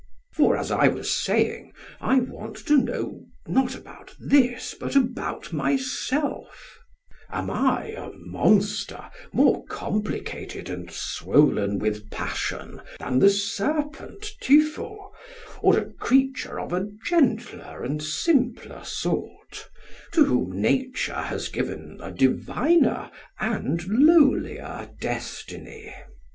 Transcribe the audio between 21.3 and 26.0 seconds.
given a diviner and lowlier destiny?